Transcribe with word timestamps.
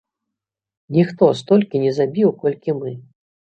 Ніхто 0.97 1.29
столькі 1.43 1.85
не 1.87 1.95
забіў, 2.01 2.29
колькі 2.43 2.79
мы. 2.83 2.99